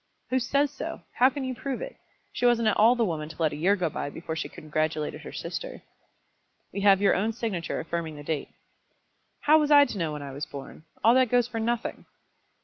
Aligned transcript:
"Who 0.31 0.39
says 0.39 0.71
so? 0.71 1.01
How 1.11 1.29
can 1.29 1.43
you 1.43 1.53
prove 1.53 1.79
it? 1.79 1.95
She 2.33 2.47
wasn't 2.47 2.67
at 2.69 2.75
all 2.75 2.95
the 2.95 3.05
woman 3.05 3.29
to 3.29 3.39
let 3.39 3.53
a 3.53 3.55
year 3.55 3.75
go 3.75 3.87
by 3.87 4.09
before 4.09 4.35
she 4.35 4.49
congratulated 4.49 5.21
her 5.21 5.31
sister." 5.31 5.83
"We 6.73 6.81
have 6.81 7.01
your 7.03 7.13
own 7.13 7.33
signature 7.33 7.79
affirming 7.79 8.15
the 8.15 8.23
date." 8.23 8.49
"How 9.41 9.59
was 9.59 9.69
I 9.69 9.85
to 9.85 9.99
know 9.99 10.13
when 10.13 10.23
I 10.23 10.31
was 10.31 10.47
born? 10.47 10.85
All 11.03 11.13
that 11.13 11.29
goes 11.29 11.47
for 11.47 11.59
nothing." 11.59 12.07